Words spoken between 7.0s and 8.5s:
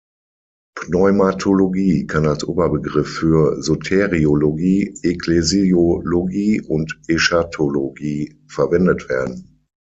Eschatologie